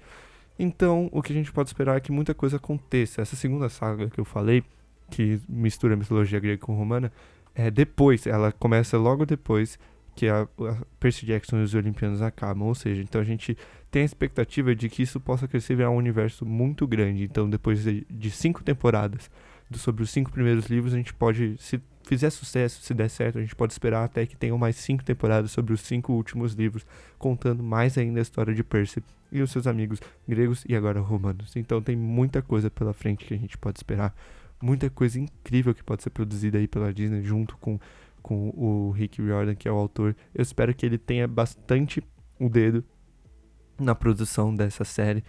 Então, 0.59 1.09
o 1.11 1.21
que 1.21 1.31
a 1.31 1.35
gente 1.35 1.51
pode 1.51 1.69
esperar 1.69 1.95
é 1.95 1.99
que 1.99 2.11
muita 2.11 2.33
coisa 2.33 2.57
aconteça. 2.57 3.21
Essa 3.21 3.35
segunda 3.35 3.69
saga 3.69 4.09
que 4.09 4.19
eu 4.19 4.25
falei, 4.25 4.63
que 5.09 5.39
mistura 5.47 5.93
a 5.93 5.97
mitologia 5.97 6.39
grega 6.39 6.61
com 6.61 6.75
romana, 6.75 7.11
é 7.55 7.71
depois, 7.71 8.27
ela 8.27 8.51
começa 8.51 8.97
logo 8.97 9.25
depois 9.25 9.79
que 10.17 10.27
a, 10.27 10.41
a 10.41 10.85
Percy 10.99 11.27
Jackson 11.27 11.59
e 11.59 11.63
os 11.63 11.75
Olimpianos 11.75 12.23
acabam. 12.23 12.67
Ou 12.67 12.73
seja, 12.73 13.03
então 13.03 13.21
a 13.21 13.23
gente 13.23 13.55
tem 13.91 14.01
a 14.01 14.05
expectativa 14.05 14.75
de 14.75 14.89
que 14.89 15.03
isso 15.03 15.19
possa 15.19 15.47
crescer 15.47 15.73
e 15.73 15.75
virar 15.75 15.91
um 15.91 15.95
universo 15.95 16.43
muito 16.43 16.87
grande. 16.87 17.23
Então, 17.23 17.47
depois 17.47 17.83
de, 17.83 18.05
de 18.09 18.31
cinco 18.31 18.63
temporadas 18.63 19.29
do, 19.69 19.77
sobre 19.77 20.01
os 20.01 20.09
cinco 20.09 20.31
primeiros 20.31 20.65
livros, 20.65 20.93
a 20.93 20.97
gente 20.97 21.13
pode, 21.13 21.55
se 21.59 21.79
fizer 22.03 22.31
sucesso, 22.31 22.81
se 22.81 22.93
der 22.95 23.09
certo, 23.09 23.37
a 23.37 23.41
gente 23.41 23.55
pode 23.55 23.73
esperar 23.73 24.03
até 24.03 24.25
que 24.25 24.35
tenham 24.35 24.57
mais 24.57 24.75
cinco 24.77 25.03
temporadas 25.03 25.51
sobre 25.51 25.71
os 25.71 25.81
cinco 25.81 26.13
últimos 26.13 26.53
livros, 26.53 26.83
contando 27.19 27.61
mais 27.61 27.95
ainda 27.95 28.19
a 28.19 28.23
história 28.23 28.55
de 28.55 28.63
Percy 28.63 29.03
e 29.31 29.39
os 29.39 29.51
seus 29.51 29.67
amigos 29.67 29.99
gregos 30.27 30.65
e 30.67 30.75
agora 30.75 30.99
romanos. 30.99 31.55
Então, 31.55 31.79
tem 31.79 31.95
muita 31.95 32.41
coisa 32.41 32.71
pela 32.71 32.91
frente 32.91 33.23
que 33.23 33.35
a 33.35 33.37
gente 33.37 33.55
pode 33.55 33.77
esperar. 33.77 34.15
Muita 34.59 34.89
coisa 34.89 35.19
incrível 35.19 35.75
que 35.75 35.83
pode 35.83 36.01
ser 36.01 36.09
produzida 36.09 36.57
aí 36.57 36.67
pela 36.67 36.91
Disney 36.91 37.21
junto 37.21 37.55
com 37.57 37.79
com 38.21 38.49
o 38.49 38.91
Rick 38.91 39.21
Riordan, 39.21 39.55
que 39.55 39.67
é 39.67 39.71
o 39.71 39.75
autor. 39.75 40.15
Eu 40.33 40.41
espero 40.41 40.73
que 40.73 40.85
ele 40.85 40.97
tenha 40.97 41.27
bastante 41.27 42.03
o 42.39 42.49
dedo 42.49 42.83
na 43.79 43.95
produção 43.95 44.55
dessa 44.55 44.83
série, 44.83 45.23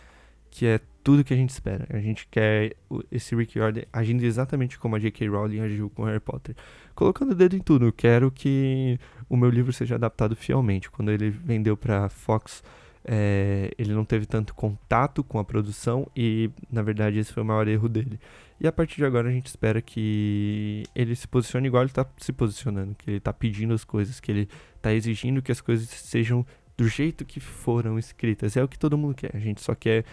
que 0.50 0.66
é 0.66 0.80
tudo 1.02 1.24
que 1.24 1.32
a 1.32 1.36
gente 1.36 1.50
espera. 1.50 1.86
A 1.90 2.00
gente 2.00 2.26
quer 2.30 2.76
esse 3.10 3.34
Rick 3.34 3.58
Riordan 3.58 3.82
agindo 3.92 4.22
exatamente 4.24 4.78
como 4.78 4.96
a 4.96 4.98
J.K. 4.98 5.28
Rowling 5.28 5.60
agiu 5.60 5.90
com 5.90 6.04
Harry 6.04 6.20
Potter. 6.20 6.54
Colocando 6.94 7.32
o 7.32 7.34
dedo 7.34 7.56
em 7.56 7.60
tudo. 7.60 7.86
Eu 7.86 7.92
quero 7.92 8.30
que 8.30 8.98
o 9.28 9.36
meu 9.36 9.48
livro 9.50 9.72
seja 9.72 9.94
adaptado 9.94 10.34
fielmente. 10.36 10.90
Quando 10.90 11.10
ele 11.10 11.30
vendeu 11.30 11.76
para 11.76 12.08
Fox, 12.08 12.62
é, 13.04 13.70
ele 13.78 13.94
não 13.94 14.04
teve 14.04 14.26
tanto 14.26 14.54
contato 14.54 15.24
com 15.24 15.38
a 15.38 15.44
produção 15.44 16.06
e, 16.14 16.50
na 16.70 16.82
verdade, 16.82 17.18
esse 17.18 17.32
foi 17.32 17.42
o 17.42 17.46
maior 17.46 17.66
erro 17.68 17.88
dele. 17.88 18.20
E 18.60 18.66
a 18.66 18.72
partir 18.72 18.96
de 18.96 19.04
agora 19.04 19.28
a 19.28 19.32
gente 19.32 19.46
espera 19.46 19.80
que 19.80 20.82
ele 20.94 21.14
se 21.14 21.28
posicione 21.28 21.68
igual 21.68 21.84
ele 21.84 21.90
está 21.90 22.04
se 22.16 22.32
posicionando, 22.32 22.94
que 22.94 23.08
ele 23.08 23.18
está 23.18 23.32
pedindo 23.32 23.72
as 23.72 23.84
coisas, 23.84 24.18
que 24.18 24.32
ele 24.32 24.48
está 24.76 24.92
exigindo 24.92 25.40
que 25.40 25.52
as 25.52 25.60
coisas 25.60 25.88
sejam 25.88 26.44
do 26.76 26.88
jeito 26.88 27.24
que 27.24 27.38
foram 27.38 27.98
escritas. 27.98 28.56
É 28.56 28.62
o 28.62 28.68
que 28.68 28.78
todo 28.78 28.98
mundo 28.98 29.14
quer. 29.14 29.34
A 29.34 29.38
gente 29.38 29.60
só 29.60 29.74
quer 29.74 30.04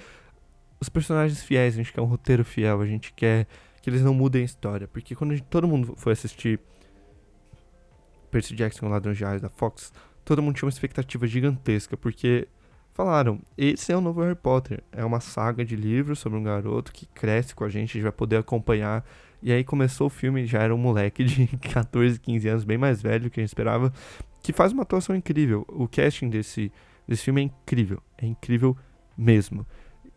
os 0.79 0.89
personagens 0.89 1.41
fiéis, 1.41 1.73
a 1.73 1.77
gente 1.77 1.91
quer 1.91 2.01
um 2.01 2.05
roteiro 2.05 2.43
fiel, 2.43 2.81
a 2.81 2.85
gente 2.85 3.13
quer 3.13 3.47
que 3.81 3.89
eles 3.89 4.01
não 4.01 4.13
mudem 4.13 4.43
a 4.43 4.45
história. 4.45 4.87
Porque 4.87 5.15
quando 5.15 5.31
gente, 5.35 5.45
todo 5.45 5.67
mundo 5.67 5.95
foi 5.97 6.13
assistir 6.13 6.59
Percy 8.29 8.55
Jackson, 8.55 8.87
Ladrão 8.89 9.13
de 9.13 9.25
Ares 9.25 9.41
da 9.41 9.49
Fox, 9.49 9.91
todo 10.23 10.41
mundo 10.41 10.55
tinha 10.55 10.67
uma 10.67 10.71
expectativa 10.71 11.25
gigantesca, 11.25 11.95
porque 11.95 12.47
falaram, 12.95 13.41
esse 13.57 13.91
é 13.91 13.97
o 13.97 13.99
novo 13.99 14.21
Harry 14.21 14.35
Potter, 14.35 14.81
é 14.89 15.03
uma 15.03 15.19
saga 15.19 15.65
de 15.65 15.75
livros 15.75 16.17
sobre 16.17 16.39
um 16.39 16.43
garoto 16.43 16.93
que 16.93 17.05
cresce 17.05 17.53
com 17.53 17.65
a 17.65 17.69
gente, 17.69 17.89
a 17.89 17.93
gente 17.93 18.03
vai 18.03 18.11
poder 18.11 18.37
acompanhar. 18.37 19.05
E 19.43 19.51
aí 19.51 19.65
começou 19.65 20.07
o 20.07 20.09
filme, 20.09 20.45
já 20.45 20.63
era 20.63 20.73
um 20.73 20.77
moleque 20.77 21.23
de 21.25 21.45
14, 21.59 22.17
15 22.17 22.47
anos, 22.47 22.63
bem 22.63 22.77
mais 22.77 23.01
velho 23.01 23.29
que 23.29 23.41
a 23.41 23.43
gente 23.43 23.49
esperava, 23.49 23.93
que 24.41 24.53
faz 24.53 24.71
uma 24.71 24.83
atuação 24.83 25.13
incrível. 25.13 25.65
O 25.67 25.89
casting 25.89 26.29
desse, 26.29 26.71
desse 27.05 27.23
filme 27.23 27.41
é 27.41 27.43
incrível, 27.43 28.01
é 28.17 28.25
incrível 28.25 28.77
mesmo. 29.17 29.67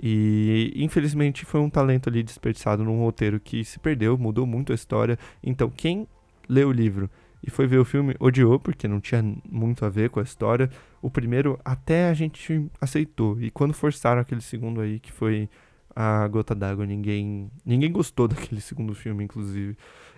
E 0.01 0.73
infelizmente 0.77 1.45
foi 1.45 1.61
um 1.61 1.69
talento 1.69 2.09
ali 2.09 2.23
desperdiçado 2.23 2.85
num 2.85 3.01
roteiro 3.01 3.41
que 3.41 3.65
se 3.65 3.81
perdeu, 3.81 4.17
mudou 4.17 4.47
muito 4.47 4.71
a 4.71 4.75
história. 4.77 5.19
Então, 5.43 5.69
quem 5.69 6.07
lê 6.49 6.63
o 6.63 6.71
livro 6.71 7.11
e 7.43 7.51
foi 7.51 7.67
ver 7.67 7.79
o 7.79 7.85
filme 7.85 8.15
odiou, 8.19 8.59
porque 8.59 8.89
não 8.89 9.01
tinha 9.01 9.23
muito 9.49 9.85
a 9.85 9.89
ver 9.89 10.11
com 10.11 10.21
a 10.21 10.23
história. 10.23 10.71
O 11.01 11.11
primeiro 11.11 11.59
até 11.65 12.09
a 12.09 12.15
gente 12.15 12.69
aceitou. 12.81 13.41
E 13.41 13.51
quando 13.51 13.73
forçaram 13.73 14.21
aquele 14.21 14.41
segundo 14.41 14.81
aí, 14.81 14.99
que 14.99 15.13
foi 15.13 15.49
a 15.95 16.27
gota 16.29 16.55
d'água, 16.55 16.85
ninguém, 16.85 17.51
ninguém 17.65 17.91
gostou 17.93 18.27
daquele 18.29 18.61
segundo 18.61 18.95
filme, 18.95 19.25
inclusive. 19.25 19.77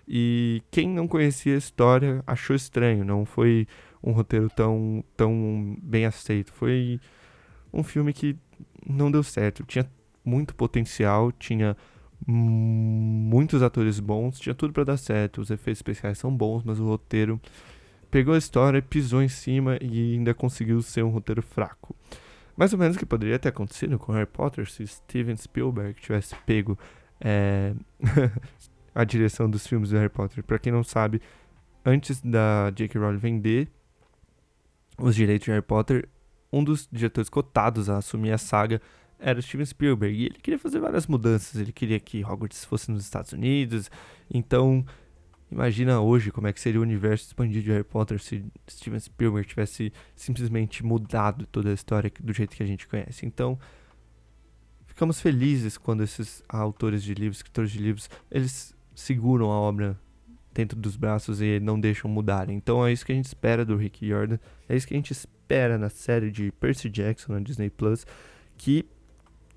E 0.08 0.62
quem 0.70 0.88
não 0.88 1.06
conhecia 1.06 1.54
a 1.54 1.58
história 1.58 2.22
achou 2.26 2.56
estranho, 2.56 3.04
não 3.04 3.24
foi 3.24 3.66
um 4.02 4.12
roteiro 4.12 4.48
tão, 4.48 5.04
tão 5.16 5.76
bem 5.82 6.06
aceito. 6.06 6.52
Foi 6.52 6.98
um 7.72 7.82
filme 7.82 8.12
que 8.12 8.36
não 8.86 9.10
deu 9.10 9.22
certo. 9.22 9.62
Tinha 9.64 9.88
muito 10.24 10.54
potencial, 10.54 11.30
tinha 11.32 11.76
muitos 12.26 13.62
atores 13.62 13.98
bons, 13.98 14.38
tinha 14.38 14.54
tudo 14.54 14.72
para 14.72 14.84
dar 14.84 14.96
certo. 14.96 15.40
Os 15.40 15.50
efeitos 15.50 15.78
especiais 15.78 16.18
são 16.18 16.34
bons, 16.34 16.62
mas 16.64 16.78
o 16.78 16.86
roteiro 16.86 17.40
pegou 18.10 18.34
a 18.34 18.38
história, 18.38 18.82
pisou 18.82 19.22
em 19.22 19.28
cima 19.28 19.78
e 19.80 20.14
ainda 20.14 20.34
conseguiu 20.34 20.82
ser 20.82 21.02
um 21.02 21.10
roteiro 21.10 21.42
fraco. 21.42 21.94
Mais 22.56 22.72
ou 22.72 22.78
menos 22.78 22.96
o 22.96 22.98
que 22.98 23.06
poderia 23.06 23.38
ter 23.38 23.48
acontecido 23.48 23.98
com 23.98 24.12
Harry 24.12 24.26
Potter 24.26 24.70
se 24.70 24.86
Steven 24.86 25.36
Spielberg 25.36 25.98
tivesse 26.00 26.34
pego 26.44 26.78
é, 27.20 27.72
a 28.94 29.04
direção 29.04 29.48
dos 29.48 29.66
filmes 29.66 29.90
do 29.90 29.96
Harry 29.96 30.10
Potter. 30.10 30.42
Para 30.44 30.58
quem 30.58 30.72
não 30.72 30.84
sabe, 30.84 31.22
antes 31.84 32.20
da 32.20 32.70
J.K. 32.74 33.00
Rowling 33.00 33.18
vender 33.18 33.68
os 34.98 35.14
direitos 35.14 35.46
de 35.46 35.52
Harry 35.52 35.62
Potter, 35.62 36.08
um 36.52 36.62
dos 36.62 36.88
diretores 36.90 37.30
cotados 37.30 37.88
a 37.88 37.98
assumir 37.98 38.32
a 38.32 38.38
saga 38.38 38.82
era 39.20 39.40
Steven 39.40 39.66
Spielberg. 39.66 40.16
E 40.16 40.26
ele 40.26 40.38
queria 40.42 40.58
fazer 40.58 40.80
várias 40.80 41.06
mudanças. 41.06 41.60
Ele 41.60 41.72
queria 41.72 42.00
que 42.00 42.24
Hogwarts 42.24 42.64
fosse 42.64 42.90
nos 42.90 43.04
Estados 43.04 43.32
Unidos. 43.32 43.90
Então, 44.32 44.84
imagina 45.50 46.00
hoje 46.00 46.30
como 46.30 46.46
é 46.46 46.52
que 46.52 46.60
seria 46.60 46.80
o 46.80 46.82
universo 46.82 47.26
expandido 47.26 47.64
de 47.64 47.70
Harry 47.70 47.84
Potter 47.84 48.20
se 48.20 48.44
Steven 48.68 48.98
Spielberg 48.98 49.48
tivesse 49.48 49.92
simplesmente 50.16 50.84
mudado 50.84 51.46
toda 51.46 51.70
a 51.70 51.74
história 51.74 52.10
do 52.20 52.32
jeito 52.32 52.56
que 52.56 52.62
a 52.62 52.66
gente 52.66 52.86
conhece. 52.88 53.26
Então, 53.26 53.58
ficamos 54.86 55.20
felizes 55.20 55.76
quando 55.78 56.02
esses 56.02 56.42
autores 56.48 57.02
de 57.02 57.14
livros, 57.14 57.38
escritores 57.38 57.70
de 57.70 57.78
livros, 57.78 58.10
eles 58.30 58.74
seguram 58.94 59.50
a 59.50 59.54
obra 59.54 59.98
dentro 60.52 60.78
dos 60.78 60.96
braços 60.96 61.40
e 61.40 61.60
não 61.60 61.78
deixam 61.78 62.10
mudar. 62.10 62.50
Então 62.50 62.84
é 62.84 62.92
isso 62.92 63.06
que 63.06 63.12
a 63.12 63.14
gente 63.14 63.26
espera 63.26 63.64
do 63.64 63.76
Rick 63.76 64.06
Jordan. 64.06 64.38
É 64.68 64.76
isso 64.76 64.86
que 64.86 64.94
a 64.94 64.96
gente 64.96 65.12
espera 65.12 65.78
na 65.78 65.88
série 65.88 66.30
de 66.30 66.52
Percy 66.52 66.88
Jackson 66.88 67.32
na 67.32 67.40
Disney 67.40 67.70
Plus, 67.70 68.06
que 68.56 68.84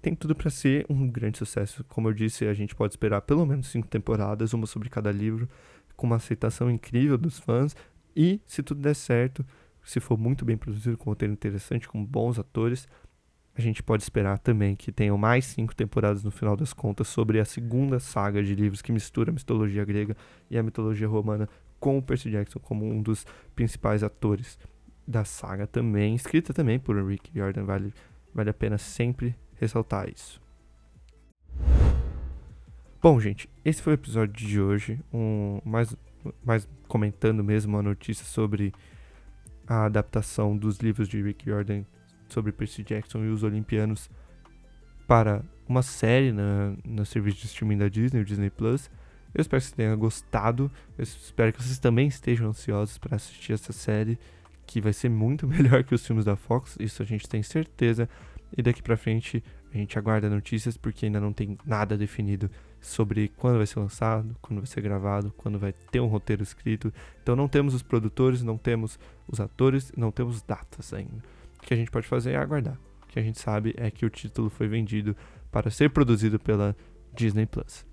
tem 0.03 0.13
tudo 0.13 0.35
para 0.35 0.49
ser 0.49 0.85
um 0.89 1.09
grande 1.09 1.37
sucesso. 1.37 1.81
Como 1.85 2.09
eu 2.09 2.13
disse, 2.13 2.45
a 2.45 2.53
gente 2.53 2.75
pode 2.75 2.91
esperar 2.91 3.21
pelo 3.21 3.45
menos 3.45 3.67
cinco 3.67 3.87
temporadas, 3.87 4.53
uma 4.53 4.67
sobre 4.67 4.89
cada 4.89 5.09
livro, 5.09 5.47
com 5.95 6.05
uma 6.05 6.17
aceitação 6.17 6.69
incrível 6.69 7.17
dos 7.17 7.39
fãs. 7.39 7.73
E 8.13 8.41
se 8.45 8.61
tudo 8.61 8.81
der 8.81 8.95
certo, 8.95 9.45
se 9.81 10.01
for 10.01 10.17
muito 10.17 10.43
bem 10.43 10.57
produzido, 10.57 10.97
com 10.97 11.09
um 11.09 11.13
roteiro 11.13 11.33
interessante, 11.33 11.87
com 11.87 12.03
bons 12.03 12.37
atores, 12.37 12.85
a 13.55 13.61
gente 13.61 13.81
pode 13.81 14.03
esperar 14.03 14.39
também 14.39 14.75
que 14.75 14.91
tenham 14.91 15.17
mais 15.17 15.45
cinco 15.45 15.73
temporadas 15.73 16.21
no 16.21 16.31
final 16.31 16.57
das 16.57 16.73
contas 16.73 17.07
sobre 17.07 17.39
a 17.39 17.45
segunda 17.45 17.97
saga 17.97 18.43
de 18.43 18.53
livros 18.53 18.81
que 18.81 18.91
mistura 18.91 19.31
a 19.31 19.33
mitologia 19.33 19.85
grega 19.85 20.17
e 20.49 20.57
a 20.57 20.63
mitologia 20.63 21.07
romana 21.07 21.47
com 21.79 21.97
o 21.97 22.01
Percy 22.01 22.29
Jackson 22.29 22.59
como 22.59 22.85
um 22.85 23.01
dos 23.01 23.25
principais 23.55 24.03
atores 24.03 24.59
da 25.07 25.23
saga 25.23 25.65
também, 25.65 26.13
escrita 26.13 26.53
também 26.53 26.77
por 26.77 27.01
Rick 27.07 27.31
Jordan, 27.33 27.63
vale, 27.63 27.93
vale 28.33 28.49
a 28.49 28.53
pena 28.53 28.77
sempre 28.77 29.33
ressaltar 29.63 30.09
isso. 30.09 30.41
Bom, 33.01 33.19
gente, 33.19 33.49
esse 33.65 33.81
foi 33.81 33.93
o 33.93 33.95
episódio 33.95 34.33
de 34.33 34.61
hoje, 34.61 34.99
um, 35.13 35.59
mais, 35.65 35.95
mais 36.43 36.67
comentando 36.87 37.43
mesmo 37.43 37.77
a 37.77 37.83
notícia 37.83 38.25
sobre 38.25 38.73
a 39.67 39.85
adaptação 39.85 40.55
dos 40.55 40.77
livros 40.77 41.09
de 41.09 41.21
Rick 41.21 41.45
Jordan 41.45 41.83
sobre 42.29 42.51
Percy 42.51 42.83
Jackson 42.83 43.23
e 43.23 43.27
os 43.27 43.43
Olimpianos 43.43 44.09
para 45.07 45.43
uma 45.67 45.81
série 45.81 46.31
na, 46.31 46.73
no 46.85 47.05
serviço 47.05 47.37
de 47.37 47.45
streaming 47.45 47.77
da 47.77 47.87
Disney, 47.87 48.21
o 48.21 48.25
Disney 48.25 48.49
Plus. 48.49 48.89
Eu 49.33 49.41
espero 49.41 49.59
que 49.59 49.67
vocês 49.67 49.75
tenham 49.75 49.97
gostado. 49.97 50.71
Eu 50.97 51.03
espero 51.03 51.51
que 51.51 51.61
vocês 51.61 51.79
também 51.79 52.07
estejam 52.07 52.49
ansiosos 52.49 52.97
para 52.97 53.15
assistir 53.15 53.53
essa 53.53 53.73
série, 53.73 54.17
que 54.65 54.79
vai 54.79 54.93
ser 54.93 55.09
muito 55.09 55.45
melhor 55.47 55.83
que 55.83 55.95
os 55.95 56.05
filmes 56.05 56.25
da 56.25 56.35
Fox. 56.35 56.77
Isso 56.79 57.01
a 57.01 57.05
gente 57.05 57.27
tem 57.27 57.41
certeza. 57.43 58.07
E 58.55 58.61
daqui 58.61 58.81
para 58.81 58.95
frente 58.95 59.43
a 59.73 59.77
gente 59.77 59.97
aguarda 59.97 60.29
notícias 60.29 60.77
porque 60.77 61.05
ainda 61.05 61.19
não 61.19 61.33
tem 61.33 61.57
nada 61.65 61.97
definido 61.97 62.49
sobre 62.79 63.29
quando 63.29 63.57
vai 63.57 63.65
ser 63.65 63.79
lançado, 63.79 64.35
quando 64.41 64.59
vai 64.59 64.67
ser 64.67 64.81
gravado, 64.81 65.33
quando 65.37 65.57
vai 65.57 65.73
ter 65.73 65.99
um 65.99 66.07
roteiro 66.07 66.43
escrito. 66.43 66.93
Então 67.21 67.35
não 67.35 67.47
temos 67.47 67.73
os 67.73 67.81
produtores, 67.81 68.43
não 68.43 68.57
temos 68.57 68.99
os 69.27 69.39
atores, 69.39 69.91
não 69.97 70.11
temos 70.11 70.41
datas 70.41 70.93
ainda. 70.93 71.23
O 71.57 71.65
que 71.65 71.73
a 71.73 71.77
gente 71.77 71.89
pode 71.89 72.07
fazer 72.07 72.31
é 72.31 72.37
aguardar. 72.37 72.77
O 73.03 73.07
que 73.07 73.19
a 73.19 73.23
gente 73.23 73.39
sabe 73.39 73.73
é 73.77 73.89
que 73.89 74.05
o 74.05 74.09
título 74.09 74.49
foi 74.49 74.67
vendido 74.67 75.15
para 75.51 75.71
ser 75.71 75.89
produzido 75.89 76.39
pela 76.39 76.75
Disney 77.15 77.45
Plus. 77.45 77.85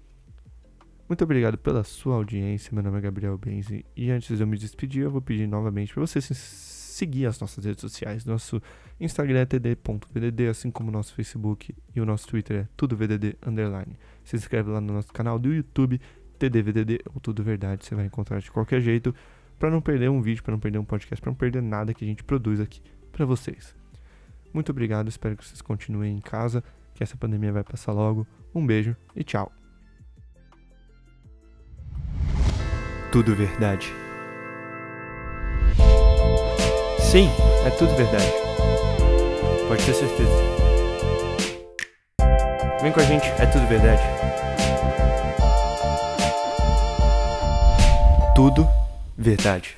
Muito 1.09 1.25
obrigado 1.25 1.59
pela 1.59 1.83
sua 1.83 2.15
audiência. 2.15 2.71
Meu 2.73 2.83
nome 2.83 2.99
é 2.99 3.01
Gabriel 3.01 3.37
Benzi 3.37 3.85
e 3.97 4.11
antes 4.11 4.37
de 4.37 4.43
eu 4.43 4.47
me 4.47 4.57
despedir, 4.57 5.03
eu 5.03 5.11
vou 5.11 5.21
pedir 5.21 5.47
novamente 5.47 5.93
para 5.93 6.07
você 6.07 6.21
seguir 6.21 7.27
as 7.27 7.41
nossas 7.41 7.65
redes 7.65 7.81
sociais. 7.81 8.25
Nosso 8.25 8.63
Instagram 9.01 9.41
é 9.41 9.47
td.vdd, 9.47 10.49
assim 10.49 10.71
como 10.71 10.91
o 10.91 10.93
nosso 10.93 11.15
Facebook 11.15 11.75
e 11.95 12.01
o 12.01 12.05
nosso 12.05 12.29
Twitter 12.29 12.57
é 12.65 12.69
tudovdd 12.77 13.37
underline. 13.47 13.97
Se 14.23 14.37
inscreve 14.37 14.71
lá 14.71 14.81
no 14.81 14.93
nosso 14.93 15.13
canal 15.13 15.39
do 15.39 15.53
YouTube, 15.53 15.99
TDVDD 16.39 17.01
ou 17.15 17.21
Tudo 17.21 17.43
Verdade, 17.43 17.85
você 17.85 17.95
vai 17.95 18.05
encontrar 18.05 18.41
de 18.41 18.51
qualquer 18.51 18.81
jeito 18.81 19.15
para 19.59 19.71
não 19.71 19.81
perder 19.81 20.11
um 20.11 20.21
vídeo, 20.21 20.43
para 20.43 20.53
não 20.53 20.61
perder 20.61 20.79
um 20.79 20.85
podcast, 20.85 21.21
para 21.21 21.31
não 21.31 21.37
perder 21.37 21.63
nada 21.63 21.95
que 21.95 22.05
a 22.05 22.07
gente 22.09 22.23
produz 22.23 22.61
aqui 22.61 22.83
para 23.11 23.25
vocês. 23.25 23.75
Muito 24.53 24.71
obrigado, 24.71 25.09
espero 25.09 25.37
que 25.37 25.47
vocês 25.47 25.63
continuem 25.63 26.17
em 26.17 26.21
casa, 26.21 26.63
que 26.95 27.03
essa 27.03 27.17
pandemia 27.17 27.53
vai 27.53 27.65
passar 27.65 27.93
logo. 27.93 28.27
Um 28.55 28.67
beijo 28.67 28.97
e 29.15 29.25
tchau. 29.25 29.51
Tudo 33.13 33.35
verdade. 33.35 33.93
Sim, 37.01 37.29
é 37.67 37.71
tudo 37.71 37.95
verdade. 37.97 38.51
Pode 39.81 39.93
ter 39.93 39.95
certeza. 39.95 40.31
Vem 42.83 42.93
com 42.93 43.01
a 43.01 43.05
gente, 43.05 43.27
é 43.27 43.47
tudo 43.47 43.67
verdade. 43.67 44.03
Tudo 48.35 48.69
verdade. 49.17 49.77